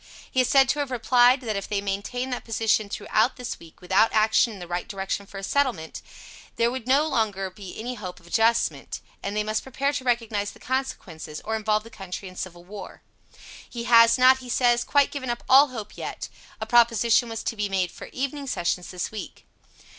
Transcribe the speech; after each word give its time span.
He 0.31 0.41
is 0.41 0.49
said 0.49 0.67
to 0.69 0.79
have 0.79 0.89
replied, 0.89 1.41
that 1.41 1.55
if 1.55 1.69
they 1.69 1.79
maintained 1.79 2.33
that 2.33 2.43
position 2.43 2.89
through 2.89 3.05
this 3.35 3.59
wee, 3.59 3.75
without 3.79 4.11
action 4.13 4.51
in 4.51 4.57
the 4.57 4.67
right 4.67 4.87
direction 4.87 5.27
for 5.27 5.37
a 5.37 5.43
settlement, 5.43 6.01
there 6.55 6.71
would 6.71 6.87
no 6.87 7.07
longer 7.07 7.45
of 7.45 7.53
any 7.59 7.93
hope 7.93 8.19
of 8.19 8.25
adjustment, 8.25 8.99
and 9.21 9.37
they 9.37 9.43
must 9.43 9.61
prepare 9.61 9.93
to 9.93 10.03
recognize 10.03 10.49
the 10.53 10.59
consequences, 10.59 11.39
or 11.45 11.55
involve 11.55 11.83
the 11.83 11.91
country 11.91 12.27
in 12.27 12.35
civil 12.35 12.63
war. 12.63 13.03
He 13.69 13.83
has 13.83 14.17
not, 14.17 14.39
he 14.39 14.49
says, 14.49 14.83
quite 14.83 15.11
given 15.11 15.29
up 15.29 15.43
all 15.47 15.67
hope 15.67 15.95
yet. 15.95 16.29
A 16.59 16.65
proposition 16.65 17.29
was 17.29 17.43
to 17.43 17.55
be 17.55 17.69
made 17.69 17.91
for 17.91 18.07
evening 18.07 18.47
sessions 18.47 18.89
this 18.89 19.11
week. 19.11 19.45